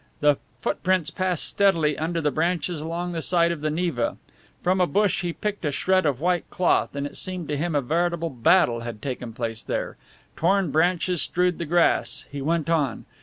The 0.19 0.37
footprints 0.59 1.11
passed 1.11 1.45
steadily 1.45 1.95
under 1.95 2.21
the 2.21 2.31
branches 2.31 2.81
along 2.81 3.11
the 3.11 3.21
side 3.21 3.51
of 3.51 3.61
the 3.61 3.69
Neva. 3.69 4.17
From 4.63 4.81
a 4.81 4.87
bush 4.87 5.21
he 5.21 5.31
picked 5.31 5.63
a 5.63 5.71
shred 5.71 6.07
of 6.07 6.19
white 6.19 6.49
cloth, 6.49 6.95
and 6.95 7.05
it 7.05 7.17
seemed 7.17 7.47
to 7.49 7.55
him 7.55 7.75
a 7.75 7.81
veritable 7.81 8.31
battle 8.31 8.79
had 8.79 8.99
taken 8.99 9.31
place 9.31 9.61
there. 9.61 9.97
Torn 10.35 10.71
branches 10.71 11.21
strewed 11.21 11.59
the 11.59 11.65
grass. 11.67 12.25
He 12.31 12.41
went 12.41 12.67
on. 12.67 13.05